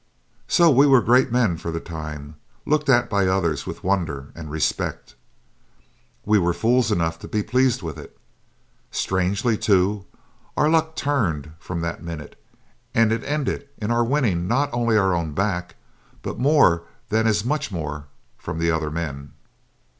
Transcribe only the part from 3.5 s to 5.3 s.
with wonder and respect.